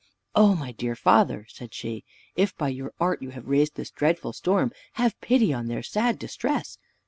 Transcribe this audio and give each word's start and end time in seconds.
"O 0.33 0.55
my 0.55 0.71
dear 0.71 0.95
father," 0.95 1.45
said 1.47 1.75
she, 1.75 2.03
"if 2.35 2.57
by 2.57 2.69
your 2.69 2.91
art 2.99 3.21
you 3.21 3.29
have 3.29 3.45
raised 3.47 3.75
this 3.75 3.91
dreadful 3.91 4.33
storm, 4.33 4.71
have 4.93 5.21
pity 5.21 5.53
on 5.53 5.67
their 5.67 5.83
sad 5.83 6.17
distress. 6.17 6.79